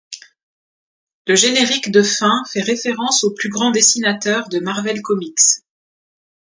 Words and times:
Le 1.27 1.35
générique 1.35 1.91
de 1.91 2.01
fin 2.01 2.31
fait 2.51 2.63
référence 2.63 3.23
aux 3.23 3.35
plus 3.35 3.49
grands 3.49 3.69
dessinateurs 3.69 4.49
de 4.49 4.57
Marvel 4.57 5.03
Comics. 5.03 5.61